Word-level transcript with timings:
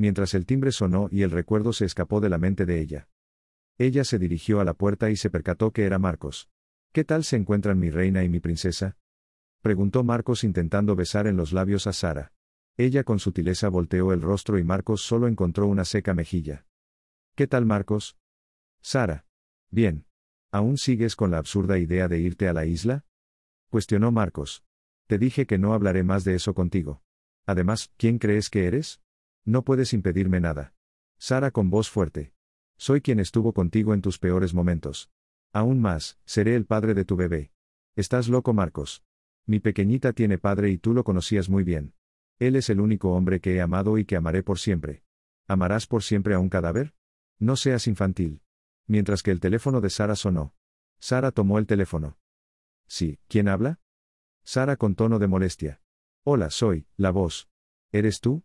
mientras 0.00 0.32
el 0.32 0.46
timbre 0.46 0.72
sonó 0.72 1.08
y 1.12 1.22
el 1.22 1.30
recuerdo 1.30 1.74
se 1.74 1.84
escapó 1.84 2.20
de 2.20 2.30
la 2.30 2.38
mente 2.38 2.64
de 2.64 2.80
ella. 2.80 3.08
Ella 3.76 4.02
se 4.02 4.18
dirigió 4.18 4.58
a 4.58 4.64
la 4.64 4.72
puerta 4.72 5.10
y 5.10 5.16
se 5.16 5.28
percató 5.28 5.72
que 5.72 5.84
era 5.84 5.98
Marcos. 5.98 6.48
¿Qué 6.90 7.04
tal 7.04 7.22
se 7.22 7.36
encuentran 7.36 7.78
mi 7.78 7.90
reina 7.90 8.24
y 8.24 8.30
mi 8.30 8.40
princesa? 8.40 8.96
preguntó 9.60 10.02
Marcos 10.02 10.42
intentando 10.42 10.96
besar 10.96 11.26
en 11.26 11.36
los 11.36 11.52
labios 11.52 11.86
a 11.86 11.92
Sara. 11.92 12.32
Ella 12.78 13.04
con 13.04 13.18
sutileza 13.18 13.68
volteó 13.68 14.14
el 14.14 14.22
rostro 14.22 14.58
y 14.58 14.64
Marcos 14.64 15.02
solo 15.02 15.28
encontró 15.28 15.66
una 15.66 15.84
seca 15.84 16.14
mejilla. 16.14 16.64
¿Qué 17.34 17.46
tal 17.46 17.66
Marcos? 17.66 18.16
Sara. 18.80 19.26
Bien. 19.70 20.06
¿Aún 20.50 20.78
sigues 20.78 21.14
con 21.14 21.30
la 21.30 21.36
absurda 21.36 21.78
idea 21.78 22.08
de 22.08 22.18
irte 22.20 22.48
a 22.48 22.54
la 22.54 22.64
isla? 22.64 23.04
Cuestionó 23.68 24.10
Marcos. 24.12 24.64
Te 25.06 25.18
dije 25.18 25.46
que 25.46 25.58
no 25.58 25.74
hablaré 25.74 26.04
más 26.04 26.24
de 26.24 26.36
eso 26.36 26.54
contigo. 26.54 27.02
Además, 27.44 27.92
¿quién 27.98 28.18
crees 28.18 28.48
que 28.48 28.66
eres? 28.66 29.02
No 29.44 29.64
puedes 29.64 29.92
impedirme 29.92 30.40
nada. 30.40 30.74
Sara 31.18 31.50
con 31.50 31.70
voz 31.70 31.90
fuerte. 31.90 32.32
Soy 32.76 33.00
quien 33.00 33.20
estuvo 33.20 33.52
contigo 33.52 33.94
en 33.94 34.02
tus 34.02 34.18
peores 34.18 34.54
momentos. 34.54 35.10
Aún 35.52 35.80
más, 35.80 36.18
seré 36.24 36.54
el 36.54 36.66
padre 36.66 36.94
de 36.94 37.04
tu 37.04 37.16
bebé. 37.16 37.52
Estás 37.96 38.28
loco, 38.28 38.52
Marcos. 38.52 39.04
Mi 39.46 39.60
pequeñita 39.60 40.12
tiene 40.12 40.38
padre 40.38 40.70
y 40.70 40.78
tú 40.78 40.94
lo 40.94 41.04
conocías 41.04 41.48
muy 41.48 41.64
bien. 41.64 41.94
Él 42.38 42.56
es 42.56 42.70
el 42.70 42.80
único 42.80 43.12
hombre 43.12 43.40
que 43.40 43.56
he 43.56 43.60
amado 43.60 43.98
y 43.98 44.04
que 44.04 44.16
amaré 44.16 44.42
por 44.42 44.58
siempre. 44.58 45.02
¿Amarás 45.46 45.86
por 45.86 46.02
siempre 46.02 46.34
a 46.34 46.38
un 46.38 46.48
cadáver? 46.48 46.94
No 47.38 47.56
seas 47.56 47.86
infantil. 47.86 48.42
Mientras 48.86 49.22
que 49.22 49.30
el 49.30 49.40
teléfono 49.40 49.80
de 49.80 49.90
Sara 49.90 50.16
sonó. 50.16 50.54
Sara 51.00 51.32
tomó 51.32 51.58
el 51.58 51.66
teléfono. 51.66 52.18
Sí, 52.86 53.18
¿quién 53.28 53.48
habla? 53.48 53.80
Sara 54.44 54.76
con 54.76 54.94
tono 54.94 55.18
de 55.18 55.26
molestia. 55.26 55.82
Hola, 56.24 56.50
soy, 56.50 56.86
la 56.96 57.10
voz. 57.10 57.48
¿Eres 57.92 58.20
tú? 58.20 58.44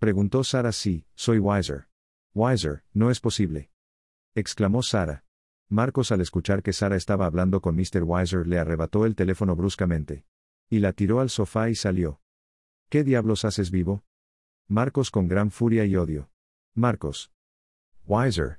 Preguntó 0.00 0.44
Sara. 0.44 0.72
Sí, 0.72 1.04
soy 1.14 1.38
Wiser. 1.38 1.86
Wiser, 2.34 2.84
no 2.94 3.10
es 3.10 3.20
posible. 3.20 3.70
Exclamó 4.34 4.82
Sara. 4.82 5.26
Marcos 5.68 6.10
al 6.10 6.22
escuchar 6.22 6.62
que 6.62 6.72
Sara 6.72 6.96
estaba 6.96 7.26
hablando 7.26 7.60
con 7.60 7.76
Mr. 7.76 8.02
Wiser 8.04 8.46
le 8.46 8.58
arrebató 8.58 9.04
el 9.04 9.14
teléfono 9.14 9.54
bruscamente. 9.54 10.24
Y 10.70 10.78
la 10.78 10.94
tiró 10.94 11.20
al 11.20 11.28
sofá 11.28 11.68
y 11.68 11.74
salió. 11.74 12.22
¿Qué 12.88 13.04
diablos 13.04 13.44
haces 13.44 13.70
vivo? 13.70 14.02
Marcos 14.68 15.10
con 15.10 15.28
gran 15.28 15.50
furia 15.50 15.84
y 15.84 15.94
odio. 15.96 16.30
Marcos. 16.74 17.30
Wiser. 18.06 18.58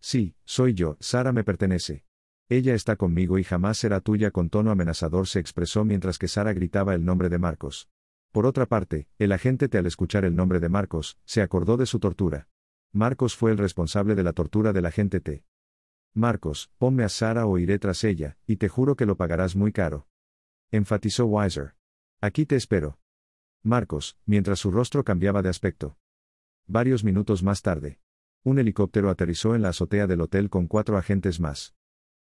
Sí, 0.00 0.34
soy 0.44 0.74
yo, 0.74 0.96
Sara 0.98 1.30
me 1.30 1.44
pertenece. 1.44 2.04
Ella 2.48 2.74
está 2.74 2.96
conmigo 2.96 3.38
y 3.38 3.44
jamás 3.44 3.78
será 3.78 4.00
tuya 4.00 4.32
con 4.32 4.50
tono 4.50 4.72
amenazador 4.72 5.28
se 5.28 5.38
expresó 5.38 5.84
mientras 5.84 6.18
que 6.18 6.26
Sara 6.26 6.52
gritaba 6.52 6.96
el 6.96 7.04
nombre 7.04 7.28
de 7.28 7.38
Marcos. 7.38 7.88
Por 8.34 8.46
otra 8.46 8.66
parte, 8.66 9.06
el 9.20 9.30
agente 9.30 9.68
T 9.68 9.78
al 9.78 9.86
escuchar 9.86 10.24
el 10.24 10.34
nombre 10.34 10.58
de 10.58 10.68
Marcos, 10.68 11.20
se 11.24 11.40
acordó 11.40 11.76
de 11.76 11.86
su 11.86 12.00
tortura. 12.00 12.48
Marcos 12.90 13.36
fue 13.36 13.52
el 13.52 13.58
responsable 13.58 14.16
de 14.16 14.24
la 14.24 14.32
tortura 14.32 14.72
del 14.72 14.86
agente 14.86 15.20
T. 15.20 15.44
Marcos, 16.14 16.72
ponme 16.76 17.04
a 17.04 17.08
Sara 17.08 17.46
o 17.46 17.58
iré 17.58 17.78
tras 17.78 18.02
ella, 18.02 18.36
y 18.44 18.56
te 18.56 18.68
juro 18.68 18.96
que 18.96 19.06
lo 19.06 19.16
pagarás 19.16 19.54
muy 19.54 19.70
caro. 19.70 20.08
Enfatizó 20.72 21.26
Weiser. 21.26 21.76
Aquí 22.20 22.44
te 22.44 22.56
espero. 22.56 22.98
Marcos, 23.62 24.18
mientras 24.26 24.58
su 24.58 24.72
rostro 24.72 25.04
cambiaba 25.04 25.40
de 25.40 25.50
aspecto. 25.50 25.96
Varios 26.66 27.04
minutos 27.04 27.44
más 27.44 27.62
tarde. 27.62 28.00
Un 28.42 28.58
helicóptero 28.58 29.10
aterrizó 29.10 29.54
en 29.54 29.62
la 29.62 29.68
azotea 29.68 30.08
del 30.08 30.20
hotel 30.20 30.50
con 30.50 30.66
cuatro 30.66 30.98
agentes 30.98 31.38
más. 31.38 31.76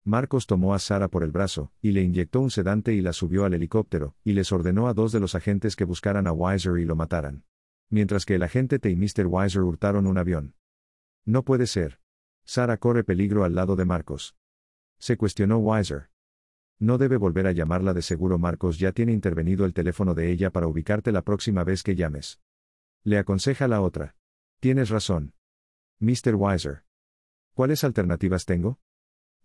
Marcos 0.06 0.46
tomó 0.46 0.72
a 0.72 0.78
Sara 0.78 1.08
por 1.08 1.24
el 1.24 1.32
brazo, 1.32 1.72
y 1.82 1.90
le 1.90 2.00
inyectó 2.00 2.40
un 2.40 2.52
sedante 2.52 2.94
y 2.94 3.00
la 3.00 3.12
subió 3.12 3.44
al 3.44 3.54
helicóptero, 3.54 4.14
y 4.22 4.34
les 4.34 4.52
ordenó 4.52 4.86
a 4.86 4.94
dos 4.94 5.10
de 5.10 5.18
los 5.18 5.34
agentes 5.34 5.74
que 5.74 5.82
buscaran 5.82 6.28
a 6.28 6.32
Weiser 6.32 6.78
y 6.78 6.84
lo 6.84 6.94
mataran. 6.94 7.42
Mientras 7.90 8.24
que 8.24 8.36
el 8.36 8.44
agente 8.44 8.78
T 8.78 8.88
y 8.88 8.94
Mr. 8.94 9.26
Weiser 9.26 9.62
hurtaron 9.62 10.06
un 10.06 10.16
avión. 10.16 10.54
No 11.24 11.42
puede 11.42 11.66
ser. 11.66 11.98
Sara 12.44 12.76
corre 12.76 13.02
peligro 13.02 13.42
al 13.42 13.56
lado 13.56 13.74
de 13.74 13.84
Marcos. 13.84 14.36
Se 14.98 15.16
cuestionó 15.16 15.58
Weiser. 15.58 16.08
No 16.78 16.98
debe 16.98 17.16
volver 17.16 17.48
a 17.48 17.52
llamarla 17.52 17.92
de 17.92 18.02
seguro 18.02 18.38
Marcos 18.38 18.78
ya 18.78 18.92
tiene 18.92 19.10
intervenido 19.10 19.64
el 19.64 19.74
teléfono 19.74 20.14
de 20.14 20.30
ella 20.30 20.50
para 20.50 20.68
ubicarte 20.68 21.10
la 21.10 21.22
próxima 21.22 21.64
vez 21.64 21.82
que 21.82 21.96
llames. 21.96 22.40
Le 23.02 23.18
aconseja 23.18 23.66
la 23.66 23.80
otra. 23.80 24.14
Tienes 24.60 24.88
razón. 24.88 25.34
Mr. 25.98 26.36
Weiser. 26.36 26.84
¿Cuáles 27.54 27.82
alternativas 27.82 28.44
tengo? 28.44 28.78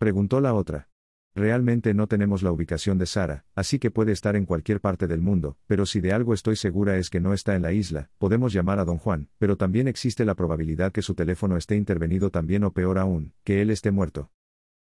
Preguntó 0.02 0.42
la 0.42 0.56
otra. 0.56 0.90
Realmente 1.36 1.94
no 1.94 2.08
tenemos 2.08 2.42
la 2.42 2.52
ubicación 2.52 2.98
de 2.98 3.06
Sara, 3.06 3.46
así 3.54 3.78
que 3.78 3.92
puede 3.92 4.12
estar 4.12 4.36
en 4.36 4.48
cualquier 4.48 4.82
parte 4.82 5.06
del 5.06 5.22
mundo, 5.22 5.60
pero 5.68 5.86
si 5.86 6.02
de 6.02 6.12
algo 6.12 6.34
estoy 6.34 6.56
segura 6.56 6.98
es 6.98 7.12
que 7.12 7.20
no 7.20 7.36
está 7.36 7.54
en 7.54 7.62
la 7.62 7.72
isla, 7.72 8.10
podemos 8.18 8.52
llamar 8.52 8.80
a 8.80 8.84
don 8.84 8.98
Juan, 8.98 9.30
pero 9.38 9.58
también 9.58 9.88
existe 9.88 10.26
la 10.26 10.34
probabilidad 10.34 10.92
que 10.92 11.04
su 11.04 11.14
teléfono 11.14 11.56
esté 11.56 11.76
intervenido 11.76 12.32
también 12.32 12.64
o 12.64 12.74
peor 12.74 12.98
aún, 12.98 13.36
que 13.44 13.62
él 13.62 13.70
esté 13.70 13.92
muerto. 13.92 14.32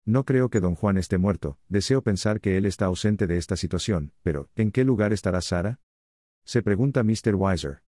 No 0.05 0.25
creo 0.25 0.51
que 0.51 0.59
don 0.59 0.75
Juan 0.75 0.97
esté 0.99 1.19
muerto, 1.19 1.57
deseo 1.69 2.03
pensar 2.03 2.41
que 2.41 2.57
él 2.57 2.67
está 2.67 2.87
ausente 2.87 3.29
de 3.29 3.37
esta 3.37 3.55
situación, 3.55 4.13
pero, 4.25 4.51
¿en 4.57 4.73
qué 4.73 4.83
lugar 4.83 5.13
estará 5.13 5.41
Sara? 5.41 5.79
Se 6.45 6.65
pregunta 6.65 7.05
Mr. 7.05 7.37
Weiser. 7.37 7.85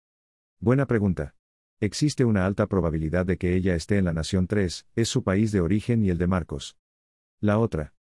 Buena 0.59 0.87
pregunta. 0.87 1.35
Existe 1.79 2.25
una 2.25 2.47
alta 2.47 2.65
probabilidad 2.65 3.27
de 3.27 3.37
que 3.37 3.53
ella 3.53 3.75
esté 3.75 3.99
en 3.99 4.05
la 4.05 4.13
Nación 4.13 4.47
3, 4.47 4.87
es 4.95 5.09
su 5.09 5.23
país 5.23 5.51
de 5.51 5.61
origen 5.61 6.03
y 6.03 6.09
el 6.09 6.17
de 6.17 6.25
Marcos. 6.25 6.75
La 7.43 7.59
otra. 7.59 7.93